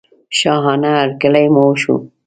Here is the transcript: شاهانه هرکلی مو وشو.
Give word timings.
شاهانه 0.39 0.89
هرکلی 0.99 1.45
مو 1.53 1.63
وشو. 1.67 1.95